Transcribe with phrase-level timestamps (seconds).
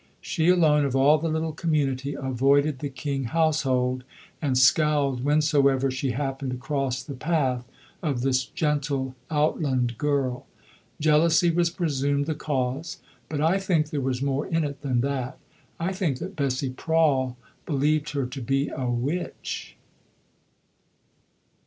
[0.19, 4.03] She alone of all the little community avoided the King household,
[4.41, 7.67] and scowled whensoever she happened to cross the path
[8.01, 10.47] of this gentle outland girl.
[10.99, 12.97] Jealousy was presumed the cause;
[13.29, 15.37] but I think there was more in it than that.
[15.79, 17.37] I think that Bessie Prawle
[17.67, 19.75] believed her to be a witch.